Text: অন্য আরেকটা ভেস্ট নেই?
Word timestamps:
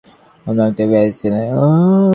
অন্য 0.45 0.59
আরেকটা 0.63 0.83
ভেস্ট 0.91 1.21
নেই? 1.33 1.47